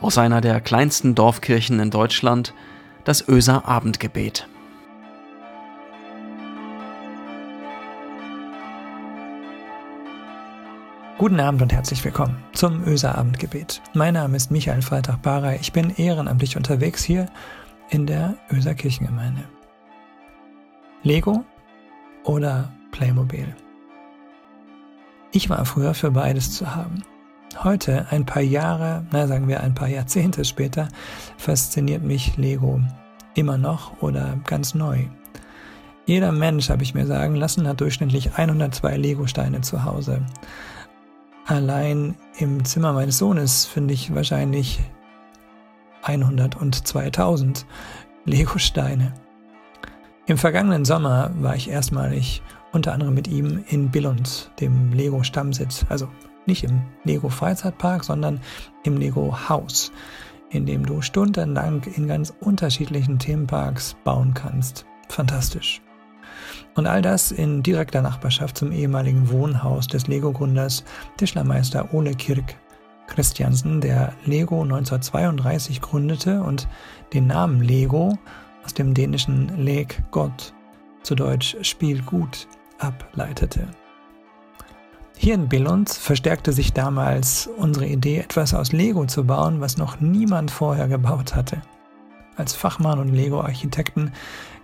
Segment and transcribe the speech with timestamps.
[0.00, 2.54] aus einer der kleinsten Dorfkirchen in Deutschland,
[3.04, 4.48] das Öser Abendgebet.
[11.18, 13.80] Guten Abend und herzlich willkommen zum Öser Abendgebet.
[13.94, 15.56] Mein Name ist Michael Freitag-Barey.
[15.62, 17.26] Ich bin ehrenamtlich unterwegs hier
[17.88, 19.44] in der Öser Kirchengemeinde.
[21.02, 21.42] Lego
[22.24, 23.56] oder Playmobil?
[25.32, 27.02] Ich war früher für beides zu haben.
[27.64, 30.88] Heute, ein paar Jahre, na sagen wir ein paar Jahrzehnte später,
[31.38, 32.80] fasziniert mich Lego
[33.34, 35.04] immer noch oder ganz neu.
[36.04, 40.20] Jeder Mensch, habe ich mir sagen lassen, hat durchschnittlich 102 Lego-Steine zu Hause.
[41.46, 44.80] Allein im Zimmer meines Sohnes finde ich wahrscheinlich
[46.02, 47.66] 100 und 2000
[48.26, 49.14] Lego-Steine.
[50.26, 52.42] Im vergangenen Sommer war ich erstmalig
[52.72, 56.08] unter anderem mit ihm in Billund, dem Lego-Stammsitz, also
[56.46, 58.40] nicht im Lego Freizeitpark, sondern
[58.84, 59.92] im Lego Haus,
[60.50, 64.86] in dem du stundenlang in ganz unterschiedlichen Themenparks bauen kannst.
[65.08, 65.80] Fantastisch.
[66.74, 70.84] Und all das in direkter Nachbarschaft zum ehemaligen Wohnhaus des Lego-Gründers
[71.16, 72.56] Tischlermeister Ole Kirk
[73.06, 76.68] Christiansen, der Lego 1932 gründete und
[77.14, 78.18] den Namen Lego
[78.64, 80.52] aus dem dänischen Leg Gott,
[81.02, 83.68] zu Deutsch Spiel gut, ableitete.
[85.18, 90.00] Hier in Billund verstärkte sich damals unsere Idee, etwas aus Lego zu bauen, was noch
[90.00, 91.62] niemand vorher gebaut hatte.
[92.36, 94.12] Als Fachmann und Lego-Architekten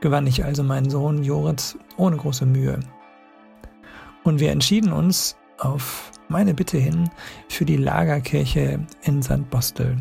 [0.00, 2.80] gewann ich also meinen Sohn Joritz ohne große Mühe.
[4.24, 7.08] Und wir entschieden uns auf meine Bitte hin
[7.48, 9.48] für die Lagerkirche in St.
[9.50, 9.96] Bostel.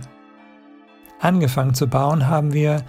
[1.20, 2.83] Angefangen zu bauen haben wir,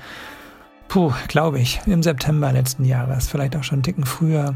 [0.88, 4.54] puh, glaube ich, im September letzten Jahres, vielleicht auch schon einen Ticken früher,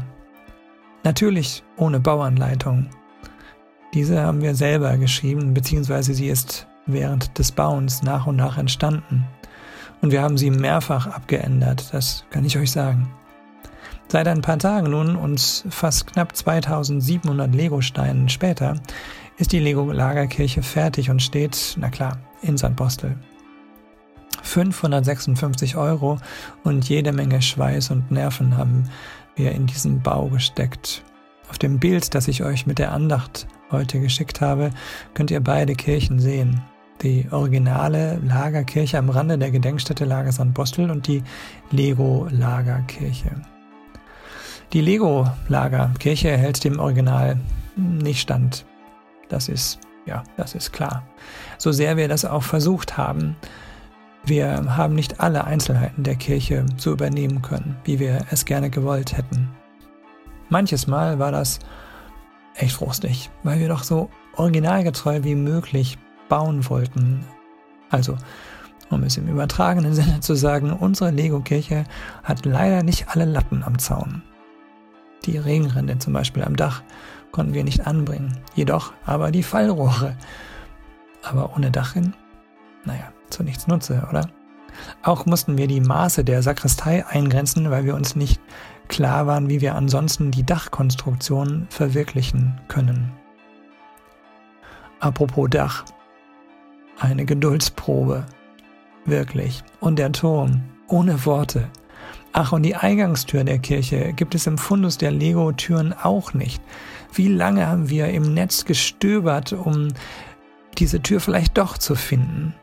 [1.05, 2.87] Natürlich ohne Bauanleitung.
[3.93, 9.23] Diese haben wir selber geschrieben, beziehungsweise sie ist während des Bauens nach und nach entstanden.
[10.01, 13.13] Und wir haben sie mehrfach abgeändert, das kann ich euch sagen.
[14.07, 18.75] Seit ein paar Tagen nun und fast knapp 2700 Lego-Steinen später
[19.37, 22.75] ist die Lego-Lagerkirche fertig und steht, na klar, in St.
[22.75, 23.15] Postel.
[24.41, 26.17] 556 Euro
[26.63, 28.89] und jede Menge Schweiß und Nerven haben
[29.35, 31.03] wir in diesen Bau gesteckt.
[31.49, 34.71] Auf dem Bild, das ich euch mit der Andacht heute geschickt habe,
[35.13, 36.61] könnt ihr beide Kirchen sehen.
[37.01, 40.53] Die originale Lagerkirche am Rande der Gedenkstätte Lager St.
[40.53, 41.23] Bostel und die
[41.71, 43.41] Lego-Lagerkirche.
[44.73, 47.37] Die Lego-Lagerkirche hält dem Original
[47.75, 48.65] nicht stand.
[49.29, 51.03] Das ist, ja, das ist klar.
[51.57, 53.35] So sehr wir das auch versucht haben,
[54.25, 59.15] wir haben nicht alle Einzelheiten der Kirche so übernehmen können, wie wir es gerne gewollt
[59.15, 59.49] hätten.
[60.49, 61.59] Manches Mal war das
[62.55, 65.97] echt frustig, weil wir doch so originalgetreu wie möglich
[66.29, 67.25] bauen wollten.
[67.89, 68.17] Also,
[68.89, 71.83] um es im übertragenen Sinne zu sagen, unsere Lego-Kirche
[72.23, 74.23] hat leider nicht alle Latten am Zaun.
[75.25, 76.83] Die Regenrinde zum Beispiel am Dach
[77.31, 80.15] konnten wir nicht anbringen, jedoch aber die Fallrohre.
[81.23, 82.13] Aber ohne Dach hin?
[82.85, 84.29] Naja, zu nichts nutze, oder?
[85.03, 88.41] Auch mussten wir die Maße der Sakristei eingrenzen, weil wir uns nicht
[88.87, 93.11] klar waren, wie wir ansonsten die Dachkonstruktion verwirklichen können.
[94.99, 95.85] Apropos Dach.
[96.99, 98.25] Eine Geduldsprobe.
[99.05, 99.63] Wirklich.
[99.79, 100.63] Und der Turm.
[100.87, 101.67] Ohne Worte.
[102.31, 106.61] Ach, und die Eingangstür der Kirche gibt es im Fundus der Lego-Türen auch nicht.
[107.13, 109.87] Wie lange haben wir im Netz gestöbert, um
[110.77, 112.53] diese Tür vielleicht doch zu finden?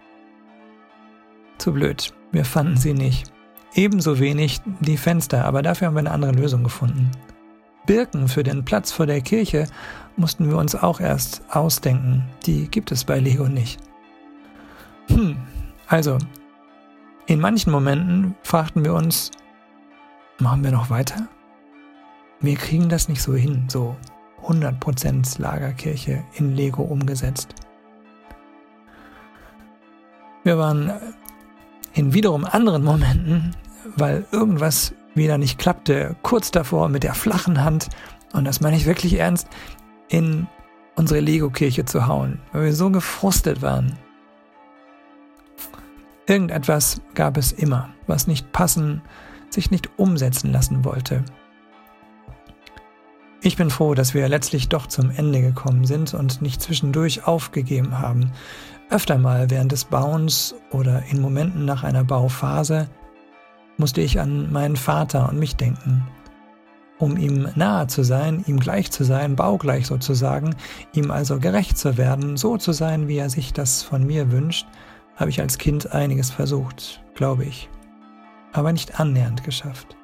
[1.63, 2.13] Zu blöd.
[2.33, 3.33] Wir fanden sie nicht.
[3.75, 7.13] Ebenso wenig die Fenster, aber dafür haben wir eine andere Lösung gefunden.
[7.87, 9.69] Birken für den Platz vor der Kirche
[10.17, 12.25] mussten wir uns auch erst ausdenken.
[12.47, 13.79] Die gibt es bei Lego nicht.
[15.07, 15.37] Hm,
[15.87, 16.19] also,
[17.27, 19.31] in manchen Momenten fragten wir uns,
[20.41, 21.29] machen wir noch weiter?
[22.41, 23.95] Wir kriegen das nicht so hin, so
[24.49, 27.55] 100% Lagerkirche in Lego umgesetzt.
[30.43, 30.93] Wir waren
[31.95, 33.55] in wiederum anderen Momenten,
[33.97, 37.89] weil irgendwas wieder nicht klappte, kurz davor mit der flachen Hand,
[38.33, 39.49] und das meine ich wirklich ernst,
[40.09, 40.47] in
[40.95, 43.99] unsere Lego-Kirche zu hauen, weil wir so gefrustet waren.
[46.27, 49.03] Irgendetwas gab es immer, was nicht passen,
[49.51, 51.25] sich nicht umsetzen lassen wollte.
[53.45, 57.99] Ich bin froh, dass wir letztlich doch zum Ende gekommen sind und nicht zwischendurch aufgegeben
[57.99, 58.33] haben,
[58.93, 62.91] Öfter mal während des Bauens oder in Momenten nach einer Bauphase
[63.79, 66.07] musste ich an meinen Vater und mich denken.
[66.99, 70.55] Um ihm nahe zu sein, ihm gleich zu sein, baugleich sozusagen,
[70.93, 74.67] ihm also gerecht zu werden, so zu sein, wie er sich das von mir wünscht,
[75.17, 77.71] habe ich als Kind einiges versucht, glaube ich,
[78.53, 79.97] aber nicht annähernd geschafft.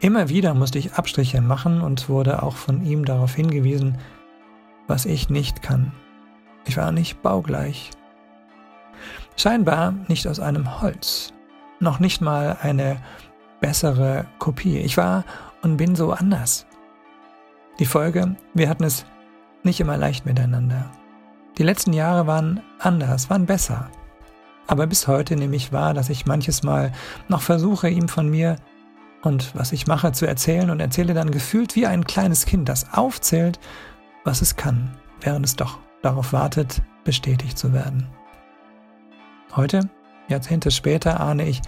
[0.00, 3.98] Immer wieder musste ich Abstriche machen und wurde auch von ihm darauf hingewiesen,
[4.86, 5.92] was ich nicht kann.
[6.64, 7.90] Ich war nicht baugleich.
[9.36, 11.34] Scheinbar nicht aus einem Holz,
[11.80, 12.96] noch nicht mal eine
[13.60, 14.78] bessere Kopie.
[14.78, 15.24] Ich war
[15.60, 16.66] und bin so anders.
[17.78, 19.04] Die Folge, wir hatten es
[19.62, 20.90] nicht immer leicht miteinander.
[21.58, 23.90] Die letzten Jahre waren anders, waren besser.
[24.66, 26.90] Aber bis heute nehme ich wahr, dass ich manches Mal
[27.28, 28.56] noch versuche, ihm von mir
[29.22, 32.92] und was ich mache zu erzählen und erzähle dann gefühlt wie ein kleines Kind, das
[32.92, 33.60] aufzählt,
[34.24, 34.90] was es kann,
[35.20, 38.06] während es doch darauf wartet, bestätigt zu werden.
[39.54, 39.88] Heute,
[40.28, 41.60] Jahrzehnte später, ahne ich,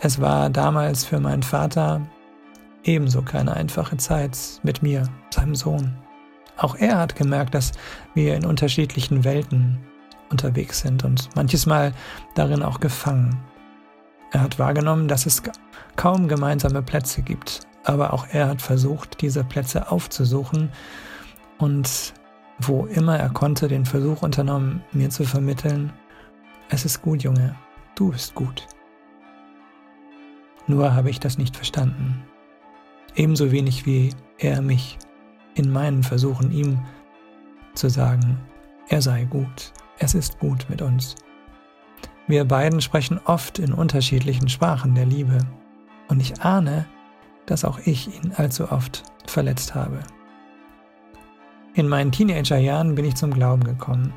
[0.00, 2.00] es war damals für meinen Vater
[2.84, 5.96] ebenso keine einfache Zeit mit mir, seinem Sohn.
[6.56, 7.72] Auch er hat gemerkt, dass
[8.14, 9.78] wir in unterschiedlichen Welten
[10.30, 11.92] unterwegs sind und manches Mal
[12.34, 13.38] darin auch gefangen.
[14.30, 15.42] Er hat wahrgenommen, dass es
[15.96, 20.70] kaum gemeinsame Plätze gibt, aber auch er hat versucht, diese Plätze aufzusuchen
[21.58, 22.12] und
[22.58, 25.92] wo immer er konnte, den Versuch unternommen, mir zu vermitteln,
[26.68, 27.54] es ist gut, Junge,
[27.94, 28.66] du bist gut.
[30.66, 32.22] Nur habe ich das nicht verstanden.
[33.14, 34.98] Ebenso wenig wie er mich
[35.54, 36.78] in meinen Versuchen, ihm
[37.74, 38.38] zu sagen,
[38.88, 41.16] er sei gut, es ist gut mit uns.
[42.28, 45.38] Wir beiden sprechen oft in unterschiedlichen Sprachen der Liebe
[46.08, 46.84] und ich ahne,
[47.46, 50.00] dass auch ich ihn allzu oft verletzt habe.
[51.72, 54.12] In meinen Teenagerjahren bin ich zum Glauben gekommen.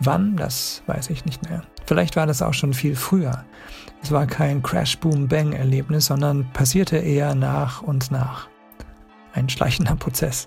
[0.00, 1.62] Wann, das weiß ich nicht mehr.
[1.86, 3.44] Vielleicht war das auch schon viel früher.
[4.02, 8.48] Es war kein Crash-Boom-Bang-Erlebnis, sondern passierte eher nach und nach.
[9.32, 10.46] Ein schleichender Prozess.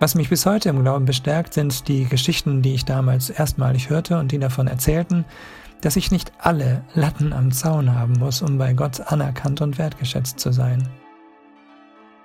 [0.00, 4.18] Was mich bis heute im Glauben bestärkt, sind die Geschichten, die ich damals erstmalig hörte
[4.18, 5.24] und die davon erzählten,
[5.82, 10.40] dass ich nicht alle Latten am Zaun haben muss, um bei Gott anerkannt und wertgeschätzt
[10.40, 10.88] zu sein.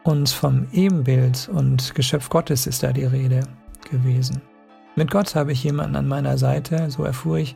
[0.04, 3.44] Und vom Ebenbild und Geschöpf Gottes ist da die Rede
[3.89, 4.42] gewesen.
[4.95, 7.54] Mit Gott habe ich jemanden an meiner Seite, so erfuhr ich,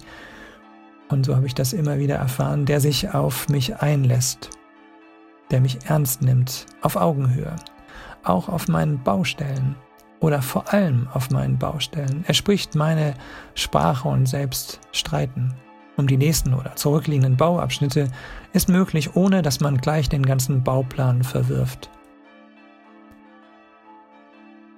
[1.10, 4.52] und so habe ich das immer wieder erfahren, der sich auf mich einlässt,
[5.52, 7.56] der mich ernst nimmt, auf Augenhöhe,
[8.24, 9.76] auch auf meinen Baustellen
[10.24, 12.24] oder vor allem auf meinen Baustellen.
[12.26, 13.14] Er spricht meine
[13.56, 15.54] Sprache und selbst streiten.
[15.98, 18.08] Um die nächsten oder zurückliegenden Bauabschnitte
[18.54, 21.90] ist möglich, ohne dass man gleich den ganzen Bauplan verwirft.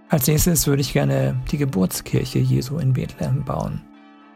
[0.09, 3.81] Als nächstes würde ich gerne die Geburtskirche Jesu in Bethlehem bauen.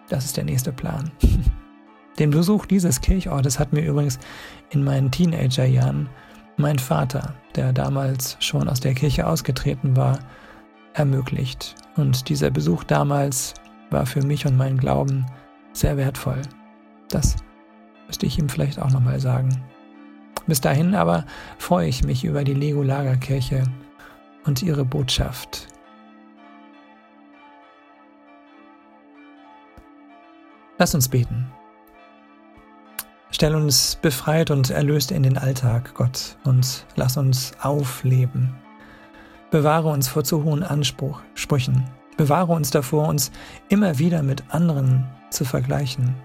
[0.09, 1.11] Das ist der nächste Plan.
[2.19, 4.19] Den Besuch dieses Kirchortes hat mir übrigens
[4.69, 6.07] in meinen Teenagerjahren
[6.57, 10.19] mein Vater, der damals schon aus der Kirche ausgetreten war,
[10.93, 11.75] ermöglicht.
[11.95, 13.53] Und dieser Besuch damals
[13.89, 15.25] war für mich und meinen Glauben
[15.73, 16.41] sehr wertvoll.
[17.09, 17.35] Das
[18.07, 19.63] müsste ich ihm vielleicht auch nochmal sagen.
[20.47, 21.25] Bis dahin aber
[21.57, 23.63] freue ich mich über die Lego Lagerkirche
[24.45, 25.67] und ihre Botschaft.
[30.79, 31.51] Lass uns beten.
[33.31, 38.55] Stell uns befreit und erlöst in den Alltag, Gott, und lass uns aufleben.
[39.51, 41.83] Bewahre uns vor zu hohen Ansprüchen.
[42.17, 43.31] Bewahre uns davor, uns
[43.69, 46.15] immer wieder mit anderen zu vergleichen.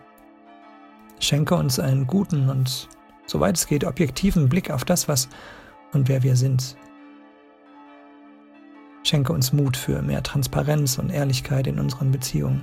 [1.21, 2.88] Schenke uns einen guten und,
[3.26, 5.28] soweit es geht, objektiven Blick auf das, was
[5.93, 6.76] und wer wir sind.
[9.04, 12.62] Schenke uns Mut für mehr Transparenz und Ehrlichkeit in unseren Beziehungen.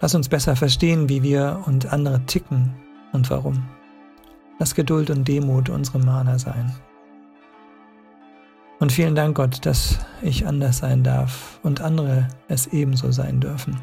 [0.00, 2.74] Lass uns besser verstehen, wie wir und andere ticken
[3.12, 3.68] und warum.
[4.58, 6.74] Lass Geduld und Demut unsere Mana sein.
[8.78, 13.80] Und vielen Dank, Gott, dass ich anders sein darf und andere es ebenso sein dürfen.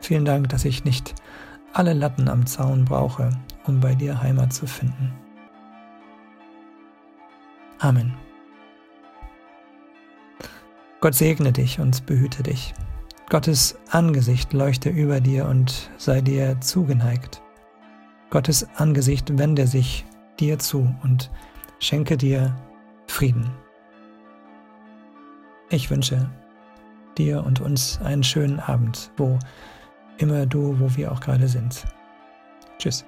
[0.00, 1.14] Vielen Dank, dass ich nicht
[1.72, 3.30] alle Latten am Zaun brauche,
[3.66, 5.12] um bei dir Heimat zu finden.
[7.78, 8.14] Amen.
[11.00, 12.72] Gott segne dich und behüte dich.
[13.28, 17.42] Gottes Angesicht leuchte über dir und sei dir zugeneigt.
[18.30, 20.06] Gottes Angesicht wende sich
[20.40, 21.30] dir zu und
[21.78, 22.56] schenke dir
[23.06, 23.63] Frieden.
[25.74, 26.30] Ich wünsche
[27.18, 29.40] dir und uns einen schönen Abend, wo
[30.18, 31.84] immer du, wo wir auch gerade sind.
[32.78, 33.04] Tschüss.